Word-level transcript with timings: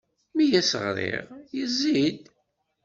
Mi 0.35 0.45
as-ɣriɣ, 0.59 1.27
yezzi-d. 1.57 2.21